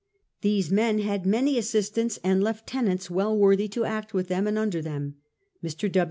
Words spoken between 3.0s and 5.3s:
well worthy to act with them and under them.